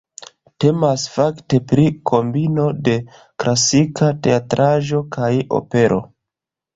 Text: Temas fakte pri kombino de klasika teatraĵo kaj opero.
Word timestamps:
Temas 0.63 1.01
fakte 1.17 1.57
pri 1.71 1.83
kombino 2.11 2.65
de 2.87 2.95
klasika 3.43 4.07
teatraĵo 4.29 5.03
kaj 5.17 5.31
opero. 5.59 6.01